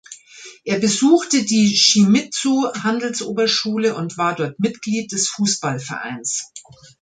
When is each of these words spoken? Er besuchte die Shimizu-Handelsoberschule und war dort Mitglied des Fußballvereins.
Er 0.63 0.79
besuchte 0.79 1.43
die 1.45 1.77
Shimizu-Handelsoberschule 1.77 3.93
und 3.93 4.17
war 4.17 4.33
dort 4.35 4.57
Mitglied 4.59 5.11
des 5.11 5.29
Fußballvereins. 5.29 6.51